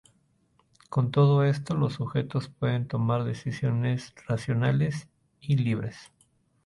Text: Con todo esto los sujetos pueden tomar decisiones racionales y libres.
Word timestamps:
Con 0.89 1.11
todo 1.11 1.43
esto 1.43 1.75
los 1.75 1.93
sujetos 1.93 2.47
pueden 2.49 2.87
tomar 2.87 3.23
decisiones 3.23 4.15
racionales 4.27 5.07
y 5.39 5.57
libres. 5.57 5.95